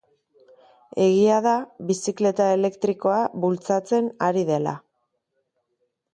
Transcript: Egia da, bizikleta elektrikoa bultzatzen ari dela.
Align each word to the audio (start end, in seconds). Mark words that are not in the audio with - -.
Egia 1.03 1.35
da, 1.47 1.53
bizikleta 1.91 2.47
elektrikoa 2.55 3.21
bultzatzen 3.45 4.09
ari 4.31 4.45
dela. 4.51 4.77